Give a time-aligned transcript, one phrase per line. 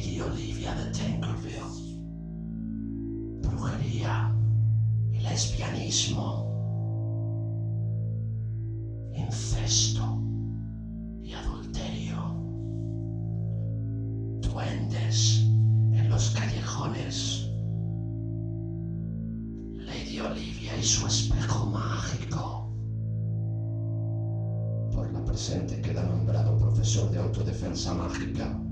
[0.00, 2.00] Lady Olivia de Tankerville,
[3.42, 4.34] brujería
[5.12, 6.48] y lesbianismo,
[9.14, 10.22] incesto
[11.22, 12.16] y adulterio,
[14.40, 15.42] duendes
[15.92, 17.50] en los callejones,
[19.74, 22.72] Lady Olivia y su espejo mágico.
[24.94, 28.69] Por la presente queda nombrado profesor de autodefensa mágica.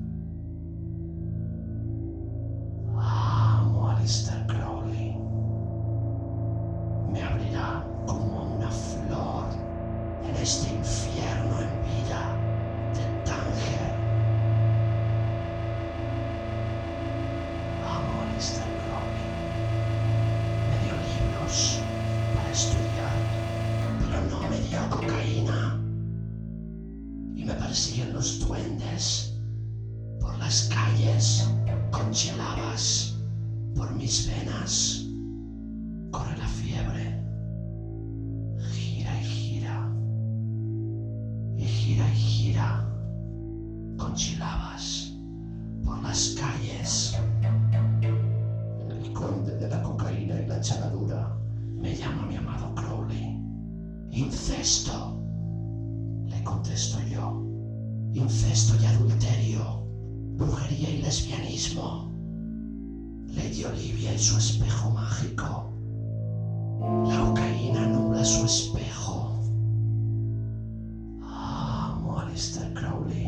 [27.68, 29.38] Persiguen los duendes
[30.20, 31.46] por las calles
[31.90, 33.14] con chilabas
[33.76, 35.04] por mis venas.
[36.10, 37.22] Corre la fiebre,
[38.72, 39.92] gira y gira,
[41.58, 42.88] y gira y gira
[43.98, 45.12] con chilabas
[45.84, 47.18] por las calles.
[61.08, 62.12] Lesbianismo.
[63.28, 65.72] Lady Olivia y su espejo mágico.
[67.06, 69.40] La cocaína nubla su espejo.
[71.22, 73.26] Amo a Alistair Crowley.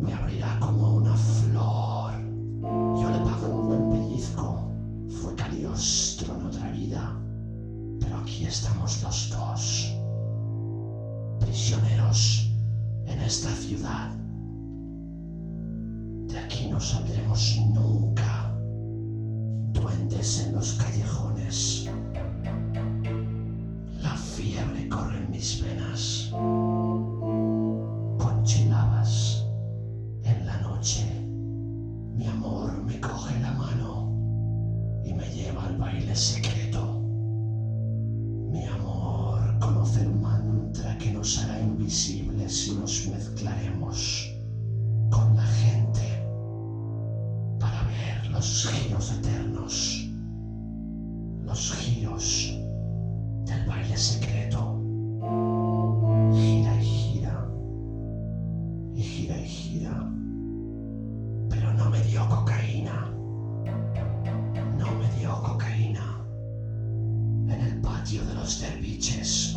[0.00, 2.12] Me abrirá como una flor.
[3.00, 4.68] Yo le pago un buen pellizco.
[5.20, 7.16] Fue Caliostro en otra vida.
[8.00, 9.94] Pero aquí estamos los dos.
[11.38, 12.50] Prisioneros
[13.06, 14.10] en esta ciudad.
[16.64, 18.50] Aquí no saldremos nunca.
[19.74, 21.90] Duendes en los callejones.
[24.00, 26.28] La fiebre corre en mis venas.
[26.30, 29.44] Con chilabas
[30.22, 31.04] en la noche.
[32.16, 34.10] Mi amor me coge la mano
[35.04, 36.98] y me lleva al baile secreto.
[38.50, 44.13] Mi amor conoce el mantra que nos hará invisibles si nos mezclaremos
[48.44, 50.06] los giros eternos,
[51.44, 52.54] los giros
[53.46, 54.82] del baile secreto.
[56.30, 57.48] Gira y gira,
[58.92, 60.12] y gira y gira,
[61.48, 63.10] pero no me dio cocaína,
[64.76, 66.20] no me dio cocaína
[67.48, 69.56] en el patio de los derviches.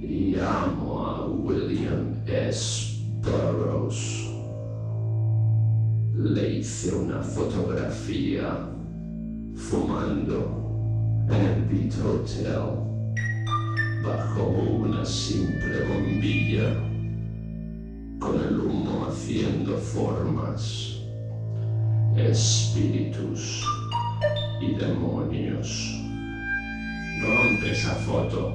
[0.00, 3.02] Y amo a William S.
[3.20, 4.28] Burroughs.
[6.14, 8.64] Le hice una fotografía
[9.56, 12.78] fumando en el Beat Hotel
[14.04, 16.76] bajo una simple bombilla
[18.20, 21.00] con el humo haciendo formas,
[22.14, 23.64] espíritus
[24.60, 25.97] y demonios.
[27.20, 28.54] Rompe esa foto,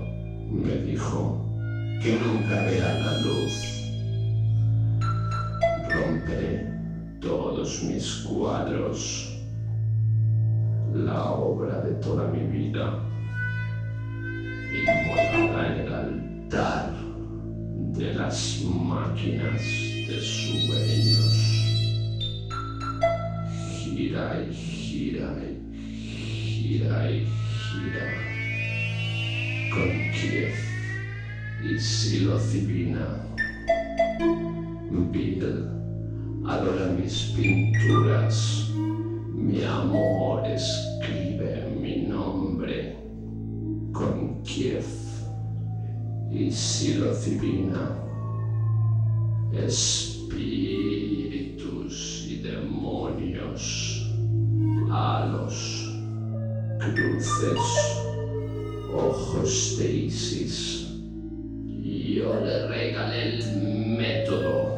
[0.50, 1.44] me dijo,
[2.02, 3.54] que nunca vea la luz.
[5.90, 6.66] Romperé
[7.20, 9.30] todos mis cuadros,
[10.94, 12.94] la obra de toda mi vida,
[14.72, 16.94] inmolada en el altar
[17.98, 19.62] de las máquinas
[20.08, 21.34] de sueños.
[23.82, 25.74] Gira y gira y
[26.56, 28.43] gira y gira
[29.74, 30.54] con Kiev
[31.64, 33.26] y psilocibina.
[35.12, 35.68] Bill
[36.46, 38.70] adora mis pinturas.
[39.34, 42.98] Mi amor escribe mi nombre
[43.92, 44.86] con Kiev
[46.32, 47.98] y psilocibina.
[49.54, 50.38] Espíritus
[52.30, 53.62] y demonios,
[54.92, 55.90] halos,
[56.80, 58.13] cruces
[58.96, 60.88] ojos de Isis.
[61.84, 64.70] Yo le regalé el método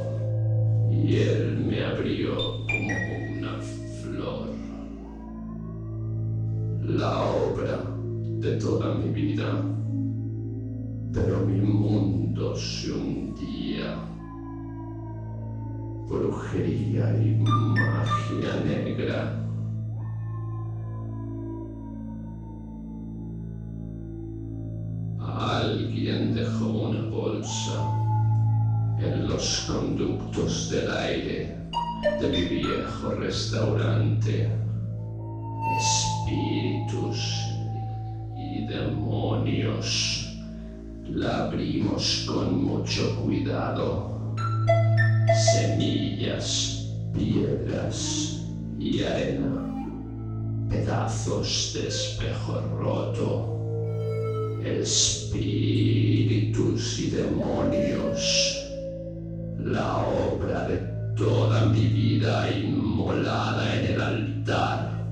[0.89, 3.59] y él me abrió como una
[4.01, 4.49] flor.
[6.81, 7.83] La obra
[8.39, 9.61] de toda mi vida,
[11.13, 13.95] pero mi mundo se hundía.
[16.07, 19.44] Brujería y magia negra
[25.75, 27.73] alguien dejó una bolsa
[28.97, 31.57] en los conductos del aire
[32.21, 34.49] de mi viejo restaurante.
[35.77, 37.17] Espíritus
[38.37, 40.29] y demonios.
[41.09, 44.33] La abrimos con mucho cuidado.
[45.51, 48.39] Semillas, piedras
[48.79, 49.61] y arena.
[50.69, 53.54] Pedazos de espejo roto
[54.65, 56.01] espíritus
[56.99, 58.57] y demonios,
[59.59, 60.77] la obra de
[61.15, 65.05] toda mi vida inmolada en el altar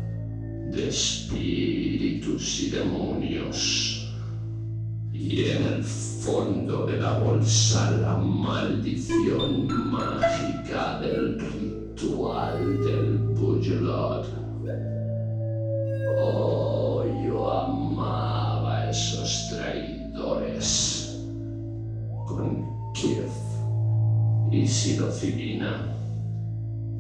[0.71, 4.07] de espíritus y demonios.
[5.13, 11.72] Y en el fondo de la bolsa la maldición mágica del ritual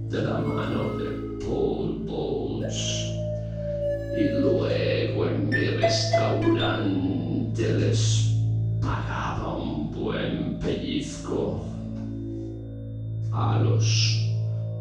[0.09, 1.09] de la mano de
[1.45, 3.05] Paul Bowles
[4.17, 8.35] y luego en mi restaurante les
[8.81, 11.61] pagaba un buen pellizco
[13.31, 14.19] a los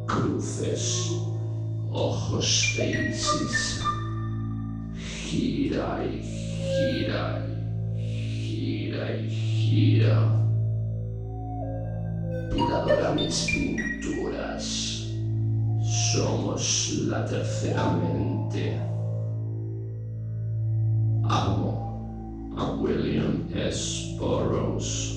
[0.06, 1.12] cruces,
[1.90, 3.12] ojos de
[4.98, 7.42] gira y gira
[8.92, 10.16] gira y gira.
[12.50, 13.81] Cuidadora mis.
[16.62, 18.78] La tercera mente.
[21.28, 24.16] Amo a William S.
[24.16, 25.12] Burroughs.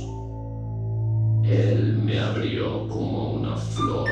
[1.43, 4.09] Él me abrió como una flor,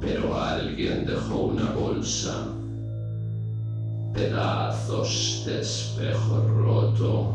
[0.00, 2.54] pero alguien dejó una bolsa
[4.14, 7.34] pedazos de espejo roto,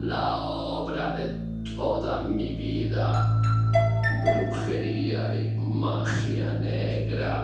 [0.00, 3.42] la obra de toda mi vida,
[4.24, 7.42] brujería y magia negra.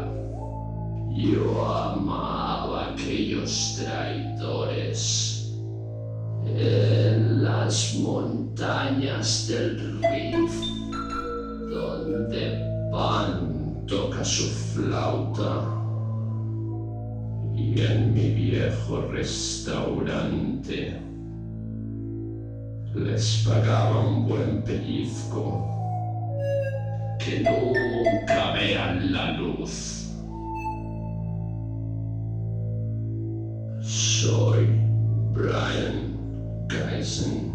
[1.15, 5.37] Yo amaba aquellos traidores
[6.45, 10.61] en las montañas del Rif,
[11.71, 12.51] donde
[12.93, 15.59] Pan toca su flauta
[17.55, 20.93] y en mi viejo restaurante
[22.95, 25.76] les pagaba un buen pellizco
[27.27, 30.15] que nunca vean la luz.
[33.81, 34.69] Soy
[35.33, 36.17] Brian
[36.69, 37.51] Geisen,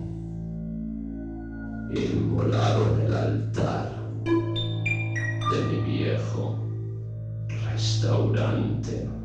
[1.96, 3.92] inmolado en el altar
[4.26, 6.60] de mi viejo
[7.72, 9.21] restaurante.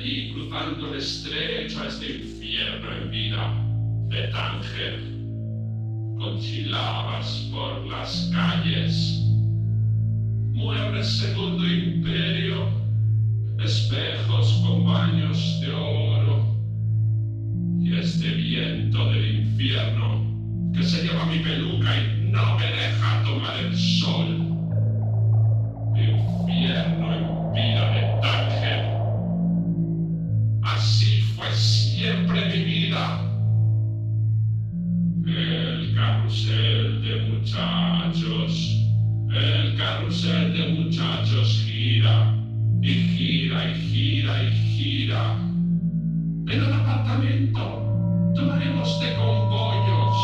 [0.00, 3.54] allí cruzando el estrecho a este infierno en vida
[4.08, 4.98] de Tánger.
[6.18, 9.20] Cochilabas por las calles.
[10.52, 12.68] Muere el segundo imperio,
[13.62, 16.56] espejos con baños de oro.
[17.80, 23.58] Y este viento del infierno que se lleva mi peluca y no me deja tomar
[23.58, 24.28] el sol.
[25.94, 28.89] Infierno en vida de Tánger.
[32.00, 33.20] siempre mi vida.
[35.26, 38.52] El carrusel de muchachos,
[39.28, 42.34] el carrusel de muchachos gira
[42.80, 45.36] y gira y gira y gira.
[46.48, 50.18] En el apartamento tomaremos de cogollos.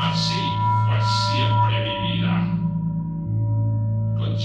[0.00, 0.44] Así
[0.86, 2.34] fue siempre mi vida.
[4.16, 4.38] Con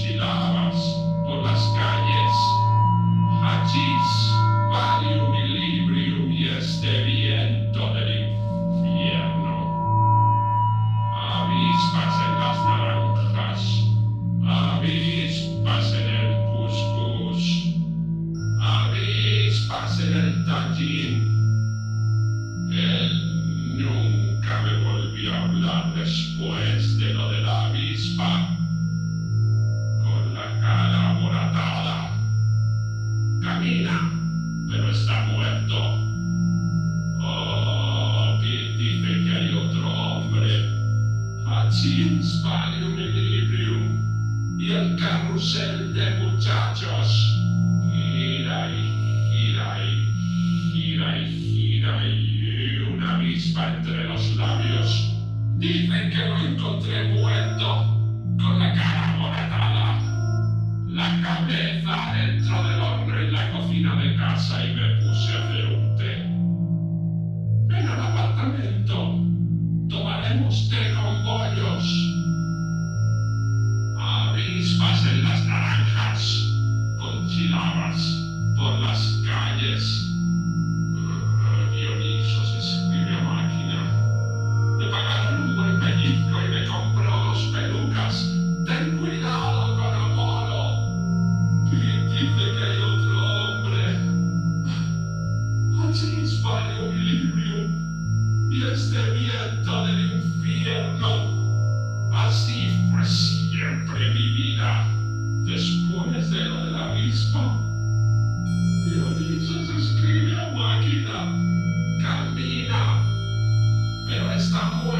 [114.72, 114.99] Wow.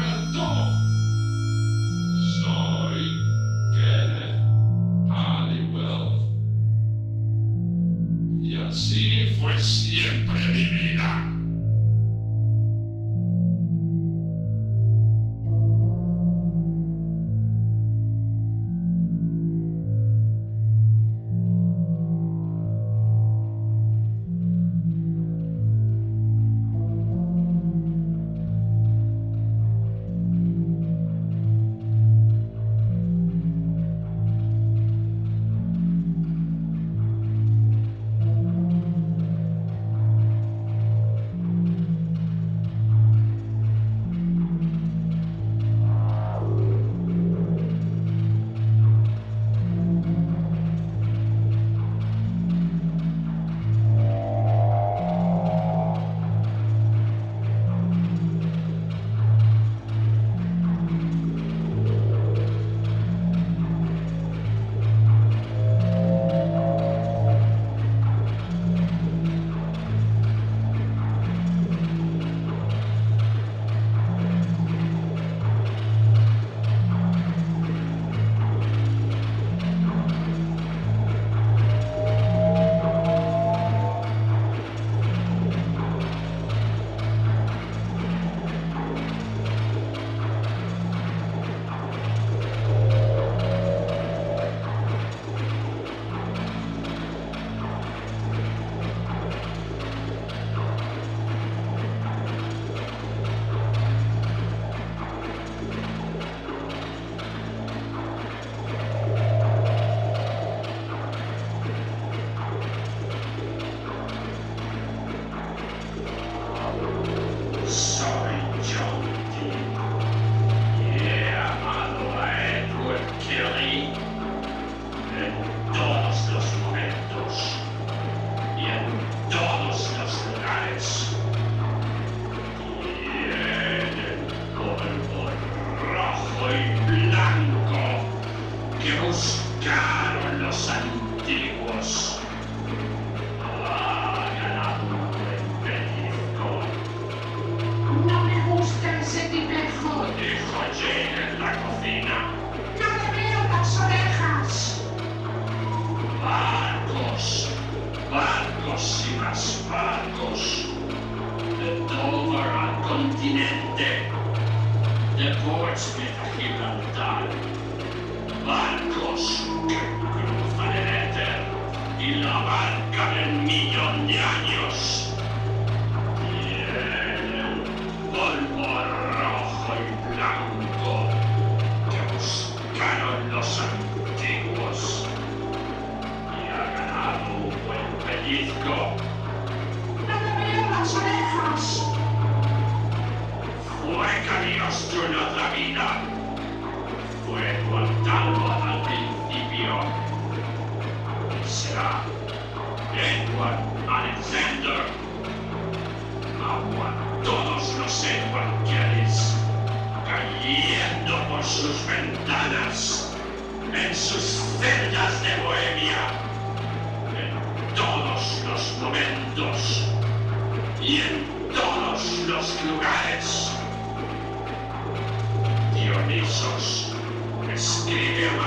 [173.01, 175.00] Abarcan en millón de años.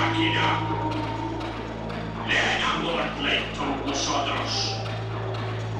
[0.04, 0.60] Máquina.
[2.28, 4.76] Ven a con vosotros.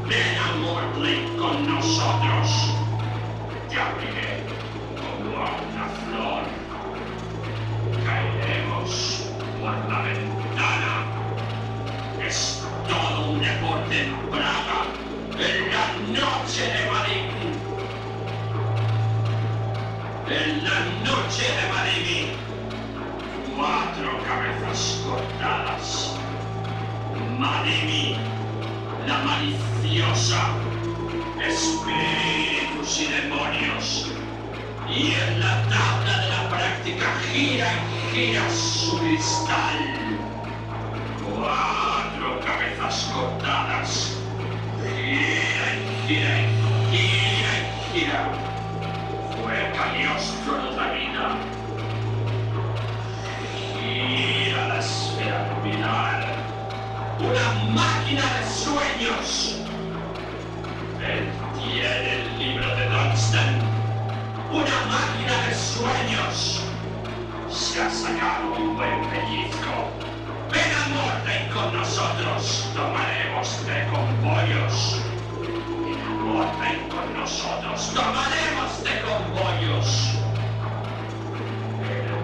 [0.09, 2.75] Ven a con nosotros.
[3.69, 4.47] Te abriré
[5.01, 6.43] como a una flor.
[8.05, 8.91] Caeremos
[9.61, 10.95] por la ventana.
[12.27, 14.79] Es todo un deporte en Praga.
[15.39, 15.87] En la
[16.21, 17.27] noche de Marín.
[20.29, 22.44] En la noche de Marín.
[23.57, 26.17] Cuatro cabezas cortadas.
[27.39, 28.17] Madimi,
[29.07, 30.57] la maliciosa.
[31.41, 34.13] Espíritus y demonios.
[34.89, 37.69] Y en la tabla de la práctica gira
[38.13, 39.79] y gira su cristal.
[41.23, 44.19] Cuatro cabezas cortadas.
[44.83, 48.33] Gira y gira y gira y gira.
[49.37, 51.54] Fue Cagliostro en otra vida.
[58.15, 59.57] Máquina de sueños.
[61.03, 63.61] Él tiene el libro de Dunstan.
[64.53, 66.63] Una máquina de sueños.
[67.51, 69.91] Se ha sacado un buen pellizco.
[70.53, 72.71] Ven a Morley con nosotros.
[72.77, 75.03] Tomaremos té con pollos.
[76.61, 77.95] Ven con nosotros.
[77.95, 80.19] Tomaremos té con pollos.
[81.83, 82.17] Pero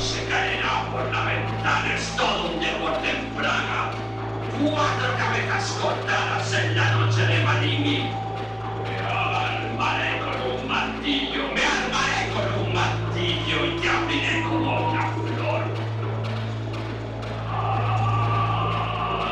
[0.00, 1.94] se caerá por la ventana.
[1.94, 3.21] Es todo un deporte.
[4.64, 8.10] Cuatro cabezas cortadas en la noche de Malimi.
[8.84, 11.42] Me armaré con un martillo.
[11.52, 15.62] Me armaré con un martillo y te abriré como una flor.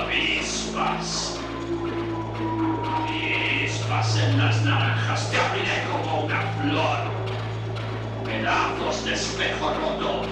[0.00, 1.38] Avispas.
[2.84, 5.30] Avispas en las naranjas.
[5.30, 6.98] Te abriré como una flor.
[8.24, 10.22] Pedazos de espejo roto.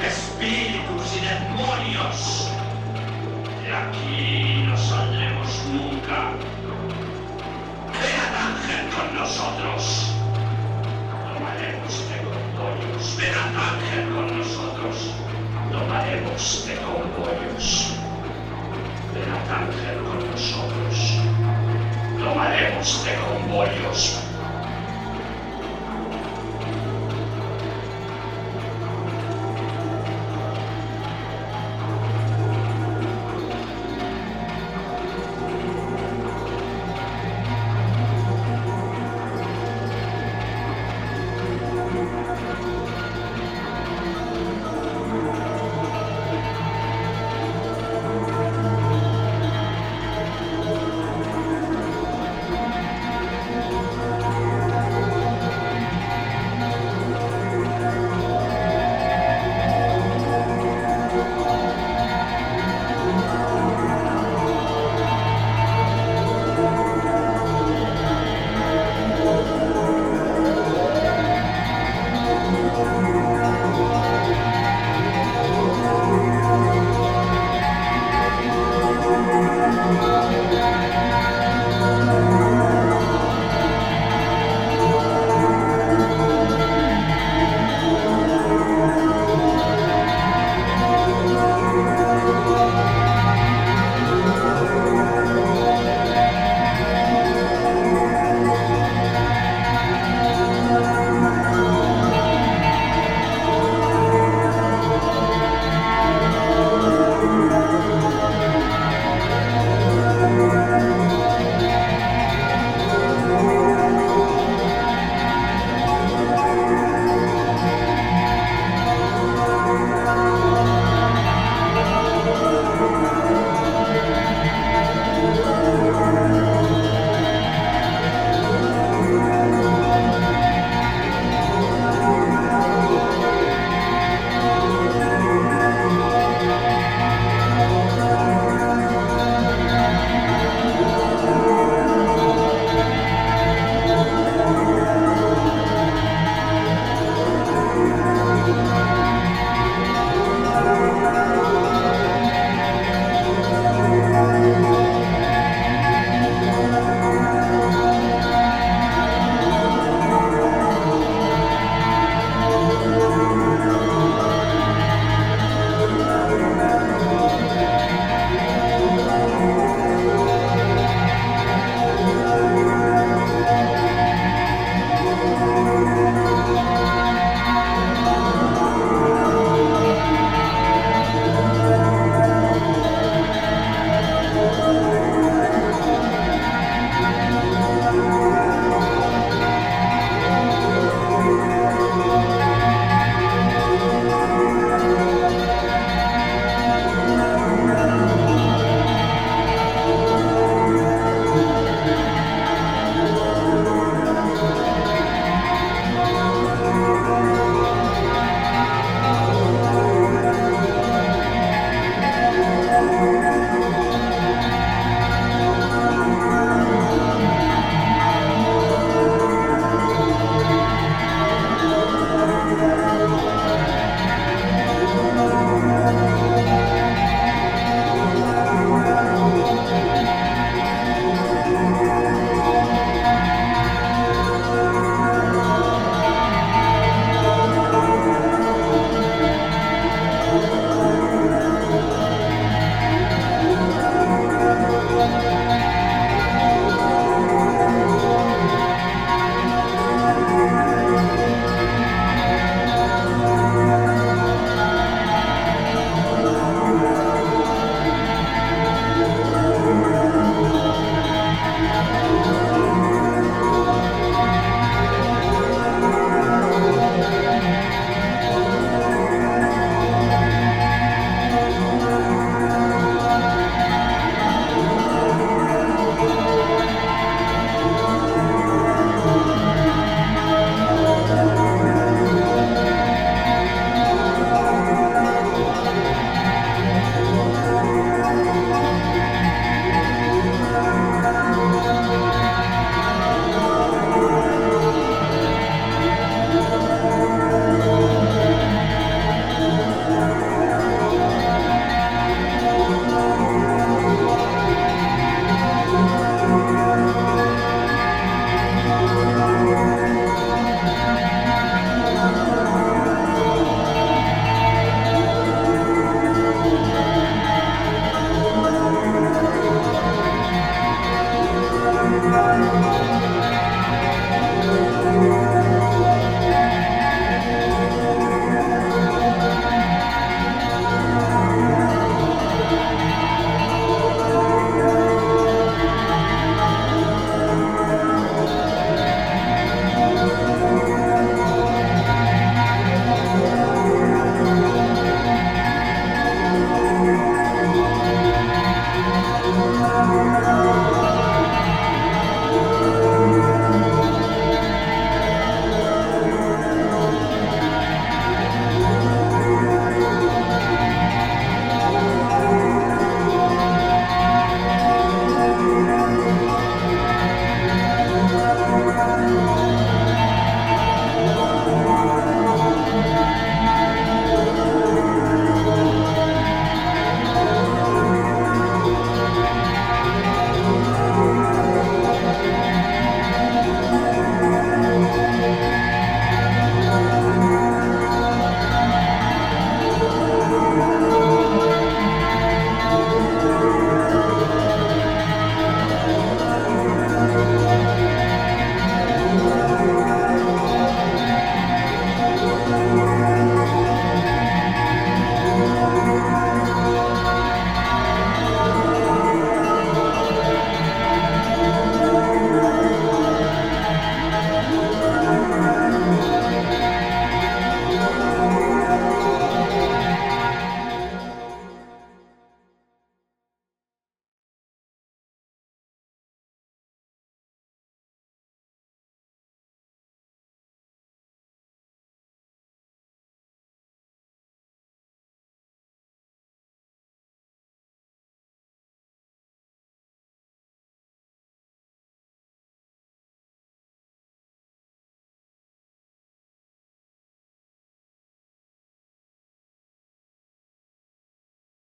[0.00, 2.47] Espíritus y demonios.
[3.68, 6.32] De aquí no saldremos nunca.
[8.00, 10.14] Ven a Tánger con nosotros.
[11.34, 13.16] Tomaremos té con pollos.
[13.18, 15.12] Ven a Tánger con nosotros.
[15.70, 17.92] Tomaremos té con pollos.
[19.12, 21.20] Ven a Tánger con nosotros.
[22.18, 24.27] Tomaremos té con pollos.